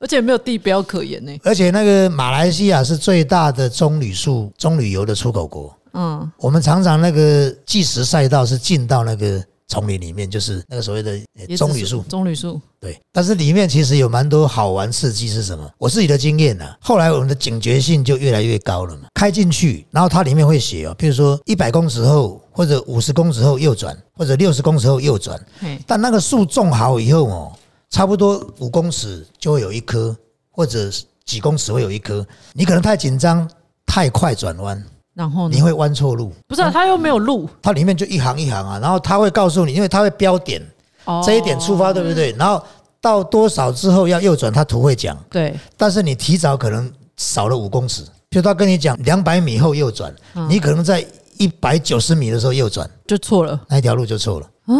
[0.00, 1.32] 而且没有地标可言呢。
[1.44, 5.74] 而且那个马来西亚是最大的棕榈树、棕榈油的出口国。
[5.94, 11.18] 嗯，我们常常那个计时赛道是进到那个丛林里面，就是那个所谓的
[11.56, 12.02] 棕榈树。
[12.02, 15.68] 棕榈树，对，但是里面其实有蛮多好玩刺激是什么？
[15.78, 19.08] 我自己的经验呢、后来我们的警觉性就越来越高了嘛。
[19.14, 25.40] 开进去，然后它里面会写哦，比如说一百公尺后，或者五十公尺后右转，或者六十公尺后右转。
[25.60, 27.52] 嘿，但那个树种好以后哦，
[27.90, 30.14] 差不多五公尺就会有一棵，
[30.50, 30.90] 或者
[31.24, 32.26] 几公尺会有一棵。
[32.52, 33.48] 你可能太紧张，
[33.86, 35.54] 太快转弯，然后呢？
[35.56, 35.62] 你？
[35.62, 36.32] 会弯错路。
[36.46, 40.60] 不是啊，它又没有路，它里面就一行一行啊，然后它会告诉你，因为它会标点
[41.04, 41.22] 哦。
[41.24, 42.32] 这一点出发，对不对？
[42.38, 42.62] 然后
[43.00, 50.48] 到多少之后要右转，它图会讲，对，但是你提早可能少了五公尺，就他跟你讲两百米后右转，嗯。
[50.50, 51.04] 你可能在
[51.38, 54.46] 一百九十米的时候右转，就错了，那一条路就错了。
[54.66, 54.74] 啊，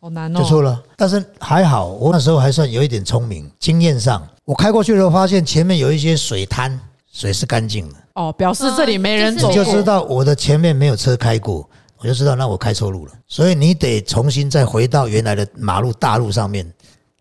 [0.00, 0.38] 好难哦。
[0.38, 0.80] 就错了。
[0.96, 6.78] 但是还好，我那时候还算有一点聪明，经验上，我开过去的时候发现前面有一些水滩，
[7.14, 11.66] 水是干净的，哦，表示这里没人走你就是过，就知道我的前面没有车开过，
[11.98, 13.12] 我就知道那我开错路了。
[13.28, 16.68] 所以你得重新再回到原来的马路大路上面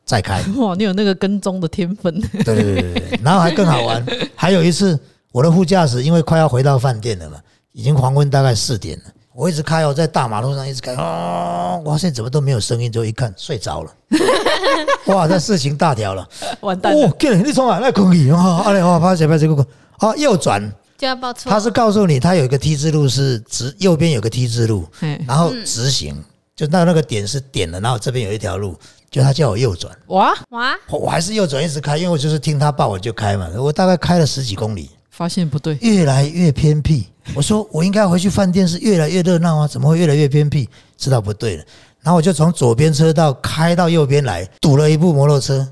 [0.04, 0.42] 再开。
[0.58, 4.04] 哇，你有那个跟踪的天分，对对对对对，然后还更好玩。
[4.36, 5.00] 还有一次，
[5.32, 7.38] 我的副驾驶因为快要回到饭店了嘛，
[7.72, 9.04] 已经黄昏大概四点了，
[9.36, 13.92] 我一直开哦，在大马路上一直开，哦，我发现怎么都没有声音，就一看睡着了。
[15.06, 16.28] 哇，这事情大条了！
[16.62, 18.40] 完蛋了哦，，给你从哪来空气啊？
[18.40, 19.68] 啊，我拍谁拍这个
[20.10, 20.62] 啊，右转，
[20.98, 21.50] 就要报错。
[21.50, 24.86] 他是告诉你，他有一个 T 字路是直，右边有个 T 字路，
[25.28, 26.24] 然后直行，
[26.56, 28.78] 就到那个点是点了，然后这边有一条路，
[29.10, 29.96] 就他叫我右转。
[30.08, 33.48] 哇，哇，我我还是右转一直开，因为我就是听他报我就开嘛。
[33.58, 37.08] 我大概开了十几公里，发现不对，越来越偏僻。
[37.34, 40.68] 我说我应该回去饭店是越来越热闹啊，怎么会越来越偏僻？
[40.98, 41.64] 知道不对了，
[42.02, 45.66] 然后我就从左边车道开到右边来，堵了一部摩托车，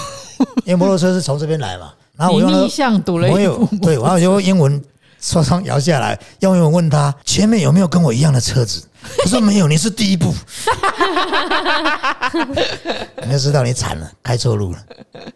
[0.64, 1.92] 因为摩托车是从这边来嘛。
[2.16, 4.80] 然后我用逆向堵了我有对，然后我就用英文
[5.20, 8.82] 双双摇下来，用英文问他前面有没有跟我一样的车子。
[9.18, 10.32] 他说没有，你是第一步。
[13.22, 14.78] 你就知道你惨了，开错路了。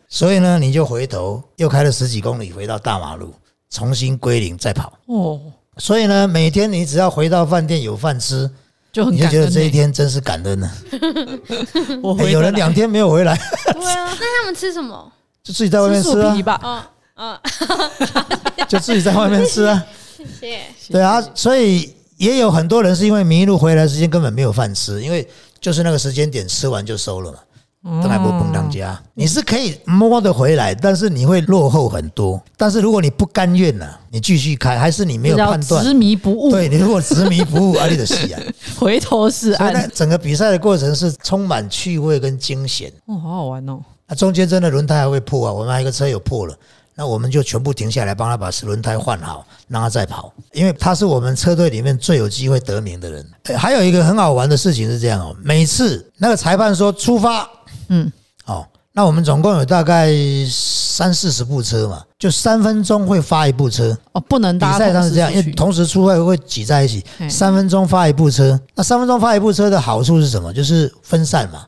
[0.09, 3.35] 所以呢，你就回头又开了十几公里，回到大马路，
[3.71, 4.91] 重新归零再跑。
[5.07, 5.39] 哦，
[5.77, 8.51] 所以呢，每天你只要回到饭店有饭吃，
[8.91, 10.71] 就很你就觉得这一天真是感恩呢、
[12.31, 13.39] 有人两天没有回来，
[13.75, 15.13] 对啊，那他们吃什么？
[15.49, 16.83] 就自己在外面吃吃啊吧，嗯
[17.17, 17.39] 嗯，
[18.69, 19.83] 就自己在外面吃啊。
[20.15, 20.61] 谢谢。
[20.91, 25.27] 对啊，所以也有很多人是因为迷路回来时间根本没有饭吃，因为
[25.59, 27.39] 就是那个时间点吃完就收了嘛。
[28.03, 32.39] 都还不蹦当家，你是可以摸得回来，但是你会落后很多。
[32.57, 38.43] 但是如果你不甘愿呢、你继续开，还是你没有判断执，迷不悟，对你如果执迷不悟，阿里的戏啊。
[38.79, 42.93] 回头是岸，，整个比赛的过程是充满趣味跟惊险。
[43.07, 46.57] 哦，好好玩哦，那中间真的轮胎还会破啊，我们还有一个车有破了，
[46.95, 53.25] 那我们就全部停下来帮他把轮胎换好，让他再跑，因为他是我们车队里面最有机会得名的人。
[53.57, 57.49] 还有一个很好玩的事情是这样哦，每次那个裁判说出发，
[57.89, 58.11] 嗯，
[58.99, 60.13] 那我们总共有大概
[60.51, 63.97] 三四十部车嘛，就三分钟会发一部车。
[64.11, 68.61] 哦，不能比搭赛上是这样，因为同同时出会会挤在一起，三分钟发一部车。
[68.75, 70.53] 那三分钟发一部车的好处是什么？
[70.53, 71.65] 就是分散嘛。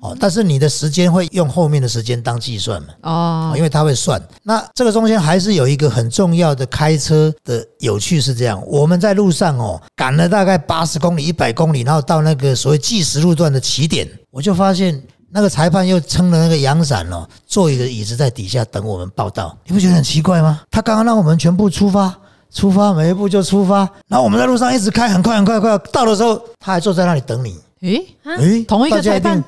[0.00, 4.18] 哦，但是你的时间会用后面的时间当计算嘛，哦哦，因为它会算。
[4.42, 14.98] 那这个中间还是有一个很重要的开车的有趣是这样，我们在路上哦赶了大概八十公里、一百公里，然后到那个所谓计时路段的起点，我就发现
[15.32, 20.60] 那个裁判又撑了那个阳伞哦，坐一个椅子在底下等我们报道，你不觉得很奇怪吗？
[20.70, 22.14] 他刚刚让我们全部出发，
[22.52, 27.58] 出发每一步就出发，然后我们在路上一直开，很快很快很快，到的时候他还坐在那里等你。
[27.82, 29.42] 诶，诶，同一个裁判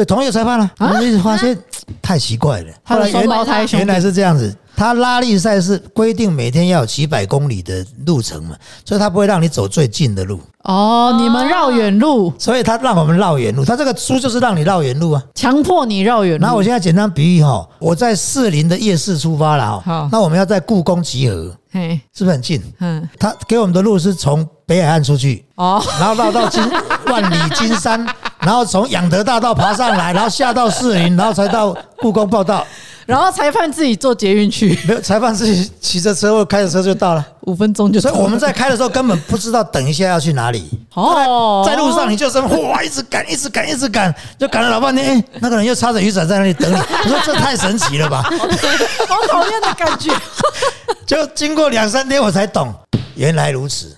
[0.00, 1.54] 对，同一个裁判了、我们一直发现
[2.00, 2.72] 太奇怪了。
[2.82, 13.62] 后来原胞胎原来，是这样子，他拉力赛是规定每天要有几百公里的路程嘛，所以他不会让你走最近的路，哦，你们绕远路，所以他让我们绕远路。
[13.62, 15.22] 他这个书就是让你绕远路啊。
[15.34, 16.46] 强迫你绕远路。
[16.46, 22.62] 那我现在简单比喻哈，我在士林的夜市出发了好哈，那我们要在故宫集合，嘿，是不是很近？
[22.78, 26.62] 嗯，他给我们的路是从北海岸出去，哦，然后绕到金
[27.06, 28.06] 万里金山，
[28.38, 32.64] 然后从养德大道爬上来，然后下到士林，然后才到故宫报道。
[33.04, 38.00] 然后裁判自己坐捷运去，没有裁判自己骑着车或开着车就到了，五分钟就。
[38.00, 40.70] 所以我们在开的时候根本不知道等一下要去哪里。
[40.94, 45.18] 哦，在路上你就是哇，一直赶，一直赶，一直赶，就赶了老半天。
[45.18, 48.22] 哎，那个人又插着雨伞在那里等你，我说这太神奇了吧！
[49.08, 50.14] 好讨厌的感觉。
[51.04, 52.72] 就经过两三天我才懂，
[53.16, 53.96] 原来如此。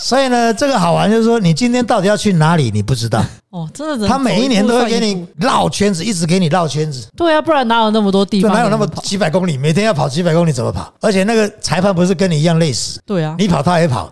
[0.00, 3.24] 所以呢，这个好玩就是说，你今天到底要去哪里，你不知道。
[3.50, 8.50] 哦，真的，他每一年都会给你步绕圈子，一直给你绕圈子，对啊，不然哪有那么多地方？
[8.50, 10.90] 哪有那么几百公里，每天要跑几百公里怎么跑？
[11.02, 14.10] 而且那个裁判不是跟你一样累死，对啊，你跑他也跑，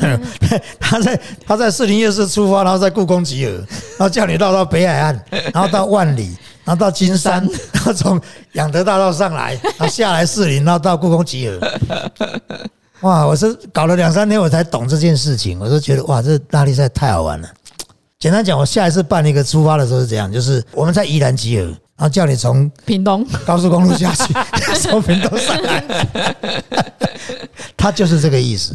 [0.80, 5.20] 他在他在士林夜市出发，然后在故宫集合，然后叫你绕到北海岸，
[5.52, 8.18] 然后到万里，然后到金山，然后从
[8.52, 11.60] 养德大道上来，然后下来士林，然后到故宫集合。
[13.02, 13.26] 哇！
[13.26, 17.48] 我是搞了两三天我才懂这件事情，我就觉得哇，这拉力赛太好玩了。
[18.18, 24.32] 简单讲，我下一次办一个出发的时候是这样，就是我们在宜兰集合，然后叫你从屏东高速公路下去，
[24.80, 25.84] 从屏东上来，
[27.76, 28.74] 他就是这个意思。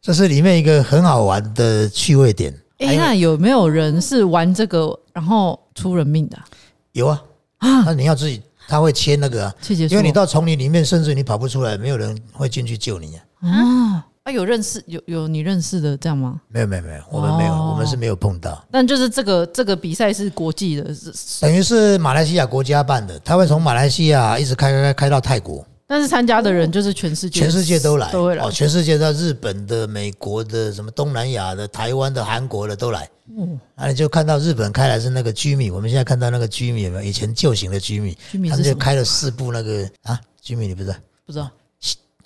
[0.00, 2.54] 这是里面一个很好玩的趣味点。
[2.78, 6.44] 哎、那有没有人是玩这个然后出人命的啊？
[6.92, 7.22] 有啊，
[7.58, 9.54] 啊那你要自己，他会签那个啊，
[9.90, 13.22] 因为你到丛林里面，甚至你跑不出来，没有人会进去救你啊。
[13.40, 16.40] 哦，啊，有认识有有你认识的这样吗？
[16.48, 18.64] 没有没有没有，我们没有，哦我们是没有碰到。
[18.70, 33.08] 但就是这个这个比赛是国际的，是是等于是马来西亚国家办的，他会从马来西亚一直开开开开到泰国，但是参加的人就是全世界，全世界都来，都会来哦，全世界到日本的、美国的、什么东南亚的、台湾的、韩国的都来。
[33.36, 37.02] 嗯，那你就看到日本开来是那个居米，我们现在看到那个居米有没有？
[37.02, 38.74] 以前旧型的居米，他们就？
[38.74, 40.94] 开了四部那个啊，居米你不知道？
[41.26, 41.50] 不知道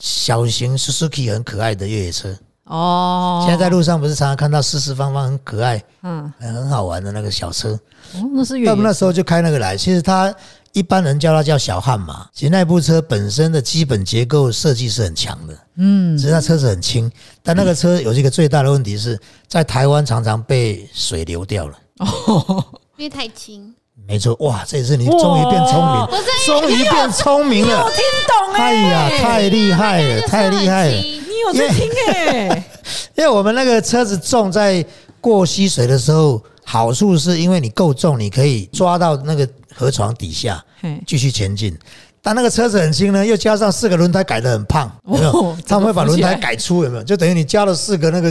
[0.03, 3.45] 小型 Suzuki 很可爱的越野车，哦。
[3.47, 7.79] 现在在路上不是常常看到四四方方很可爱、嗯，很很好玩的那个小车？
[8.15, 10.35] 哦，那是越他们那时候就开那个来，其实它
[10.73, 17.09] 一般人叫它叫小悍马，其实那部车本身的基本结构设计是很强的，嗯，只是它车子很轻，
[17.41, 21.79] 但那个车有一个最大的问题是在台湾常常被水流掉了。
[21.99, 22.65] 哦
[22.97, 23.73] 因为太轻。
[24.09, 26.09] 没错，哇，这次你终于变聪明，
[26.46, 30.92] 终于变聪明了，我听懂哎、哎呀，太厉害了，太厉害了！
[30.92, 32.64] 你有在听哎、
[33.16, 34.85] 因为我们那个车子重，在
[35.20, 41.78] 过溪水的时候，好处是因为你够重，你可以抓到那个河床底下嘿继续前进。
[42.24, 45.57] 但那个车子很轻呢，又加上四个轮胎改得很胖，有没有哦？
[45.66, 47.02] 他们会把轮胎改粗，有没有？
[47.02, 48.31] 就等于你加了四个那个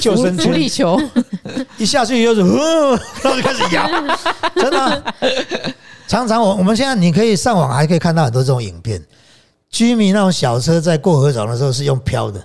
[0.00, 1.00] 救生福利圈， 球，
[1.78, 2.90] 一下去就是，呃
[3.22, 3.88] 然后就开始摇，
[4.56, 5.02] 真的啊、
[6.08, 9.02] 常常我我们现在你可以上网还可以看到很多这种影片，
[9.70, 12.40] 居民那种小车在过河床的时候是用飘的，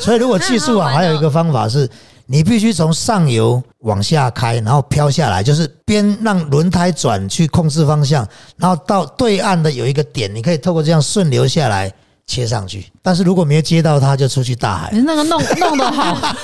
[0.00, 1.88] 所以如果技术啊，还有一个方法是，
[2.26, 11.92] 你必须从上游往下开，然后飘下来，就是边让轮胎转去控制方向，然后到对岸的有一个点，你可以透过这样顺流下来
[12.26, 12.86] 切上去。
[13.02, 16.36] 但是如果没有接到它，就出去大海那个弄 弄得好，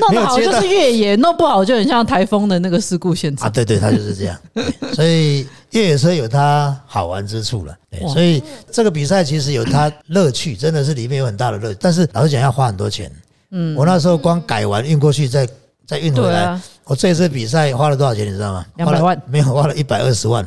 [0.00, 3.52] 弄得好就是越野，弄不好就很像台风的那个事故现场啊，场。
[3.52, 4.38] 对对，它就是这样。
[4.94, 7.76] 所以越野车有它好玩之处了。
[7.90, 11.78] 对，所以这个比赛其实有它乐趣，真的是里面有很大的乐趣。
[11.80, 13.10] 但是老实讲，要花很多钱。
[13.50, 15.48] 嗯，我那时候光改完运过去，再
[15.86, 18.24] 再运回来，啊，我这次比赛花了多少钱？
[18.26, 18.64] 你知道吗？
[18.76, 20.46] 两百万没有，花了一百二十万。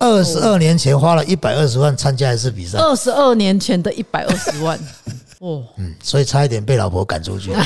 [0.00, 4.78] 二十二年前花了一百二十万参加一次比赛，二十二年前的一百二十万，
[5.40, 7.52] 哦，嗯，所以差一点被老婆赶出去。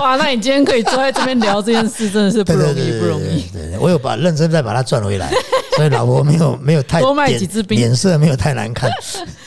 [0.00, 3.42] 哇，那你今天可以坐在这边聊这件事，真的是不容易，不容易。
[3.52, 5.28] 对对对，我有把认真再把它赚回来，
[5.74, 7.76] 所以老婆没有没有太多卖几支冰。
[7.76, 8.88] 脸色没有太难看，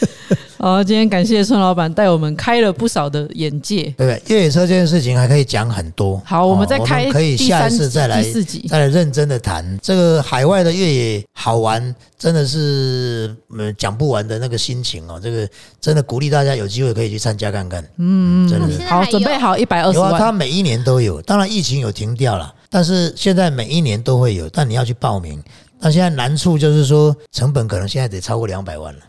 [0.61, 3.81] 好，今天感谢孙老板带我们开了不少的眼界。
[3.97, 4.21] 对不对？
[4.27, 6.21] 越野车这件事情还可以讲很多。
[6.23, 8.67] 好，我们再哦开可以下一次再来第四集。
[8.69, 15.19] 再来认真的谈这个海外的越野好玩，真的是嗯讲不完的那个心情哦。
[15.19, 15.49] 这个
[15.79, 17.83] 真的鼓励大家有机会可以去参加看看。
[17.97, 20.31] 嗯，真的好，准备好一百二十有啊，它。
[20.31, 25.41] 每一年都有，当然疫情有停掉了，但是现在每一年都会有，但你要去报名。
[25.81, 29.01] 那现在难处就是说，成本可能现在得超过两百万了。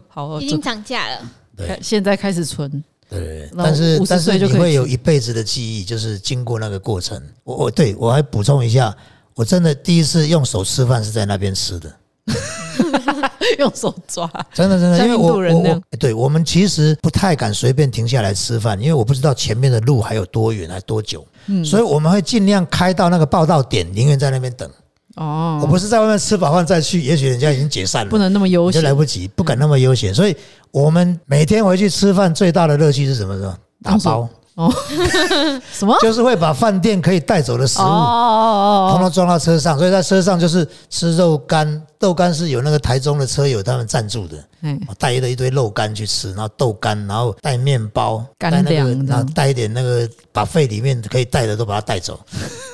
[0.08, 1.18] 好，已经涨价了。
[1.56, 7.20] 对现在开始存，对但是但是你会有一辈子的记忆，就是经过那个过程。
[7.44, 8.96] 我我对我还补充一下，
[9.34, 11.92] 我真的第一次用手吃饭是在那边吃的。
[13.58, 14.26] 用手抓。
[14.54, 24.70] 真的真的，像印因为我我度人那样我对我们其实不太敢随便停下来吃饭，因为我不知道前面的路还有多远，还多久，嗯所以我们会尽量开到那个报到点，宁愿在那边等。
[25.16, 28.94] 我哦，不是在外面吃饱饭再去，也许人家已经解散了，不能那么悠闲就来。
[28.94, 30.14] 不及，不敢那么悠闲。
[30.14, 30.36] 所以
[30.70, 33.56] 我们每天回去吃饭最大的乐趣是什么呢？
[33.82, 34.28] 打包，
[35.72, 35.96] 什么？
[36.00, 37.88] 就是会把饭店可以带走的食哦物。
[37.88, 52.20] 哦哦通通装到车上，所以在车上就是吃肉干，豆干是有那个台中的车友他们赞助的，哎，我带了一堆肉干去吃，然后豆干，然后带面包，干带那个粮然后带一点那个把肺里面可以带的都把它带走，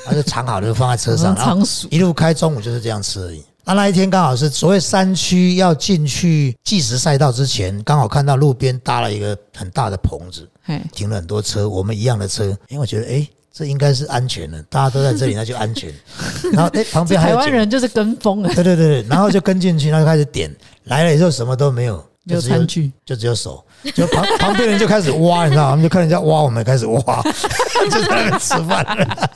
[0.04, 3.44] 然后就藏好了就放在车上，然后一路开，中午就是这样吃而已。
[3.68, 10.48] 那那一天刚好是所谓山区要进去计时赛道之前，刚好看到路边搭了一个很大的棚子，
[10.90, 15.92] 停了很多车，我们一样的车，因为我觉得哎、诶这应该是安全的，大家都在这里，那就安全。
[16.50, 20.50] 然后哎、诶旁边还台湾人就是跟风啊，对对对，对然后就跟进去，然后就开始点，
[20.84, 22.90] 来了以后什么都没有，有就只有餐具。
[23.04, 23.62] 就只有手，
[23.94, 25.70] 就旁旁边人就开始挖，你知道吗？
[25.72, 27.22] 我们就看人家挖，我们也开始挖，
[27.90, 28.82] 就在那边吃饭。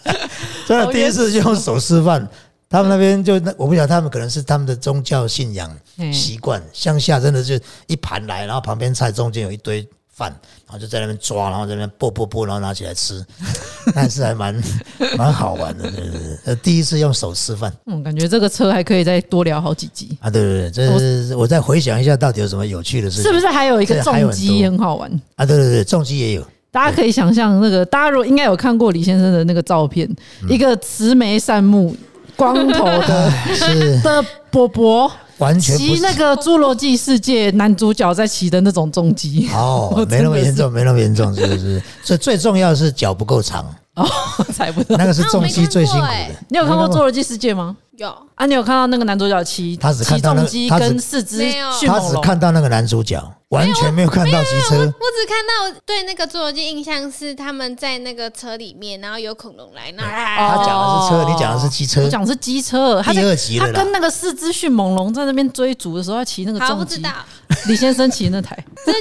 [0.67, 2.27] 真的第一次就用手吃饭，
[2.73, 7.55] 他们那边就那我不晓得他们可能是他们的宗教信仰嗯习惯，乡下真的就
[7.87, 10.31] 一盘来，然后旁边菜中间有一堆饭，
[10.67, 13.25] 然后就在那边抓，然后在那边剥剥剥，然后拿起来吃，
[13.95, 14.55] 但是还蛮
[15.17, 17.73] 蛮好玩的，对对对呃，第一次用手吃饭。
[17.87, 23.25] 嗯，感觉这个车还可以再多聊好几集，啊，对对对，这是我再回想一下，到底有什么有趣的事情？
[23.25, 25.11] 是不是还有一个重机多很好玩？
[25.37, 25.45] 啊？
[25.47, 30.09] 对对对，重机也有，大家可以想象那个，大家如果应该有看过李先生的那个照片，
[30.43, 31.95] 嗯一个慈眉善目、
[32.43, 41.81] 光头的是的伯伯完全骑那个侏罗纪世界男主角在骑的那种重机，哦， 没那么严重，没那么严重，是不是？
[42.03, 43.65] 所以最重要的是脚不够长，
[43.95, 44.05] 哦，
[44.53, 44.97] 踩不到。
[44.97, 46.35] 那个是重机最辛苦的。
[46.49, 47.77] 你有看过《侏罗纪世界》吗？
[47.97, 51.45] 有啊，你有看到那个男主角骑他只看到那个重机他只跟四肢
[51.87, 52.17] 他只？
[52.21, 53.23] 看到那个男主角，
[53.53, 54.77] 完全没有看到机车。
[54.77, 62.09] 我只看到对那个侏罗纪印象是他们在那个车里面，然后有恐龙来，然后他讲的是车，哦你讲的是机车我。
[62.09, 67.11] 讲的是机车，他第二集了他跟那个四肢迅猛龙在那边追逐的时候，他骑那个好，不重机知道。
[67.69, 69.01] 李先生骑那台， 真的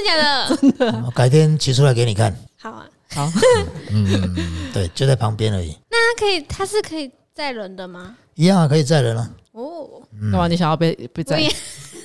[0.78, 1.02] 假的？
[1.06, 2.34] 我改天骑出来给你看。
[2.60, 3.32] 好啊，好，
[3.90, 8.14] 嗯，对，就在旁边而已，那他可以，他是可以载人的吗？
[8.34, 9.88] 一样啊，可以载人啊，哦，
[10.20, 10.46] 嗯干嘛？
[10.46, 11.40] 你想要被被载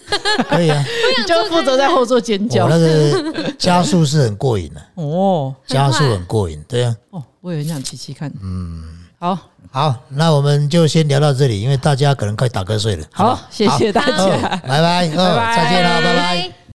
[0.50, 0.84] 可以啊。
[1.18, 6.96] 你就负责在后座尖我叫那个加速是很过瘾的， 哦加速很过瘾，对啊。
[7.12, 8.32] 哦，我也很想骑骑看。
[8.42, 8.84] 嗯，
[9.20, 9.38] 好
[9.72, 13.06] 好，那我们就先聊到这里，因为大家可能快打瞌睡了。
[13.12, 14.48] 好，谢谢大哦家。
[14.68, 16.48] 拜拜，哦拜拜再见了，拜拜。
[16.48, 16.57] 拜。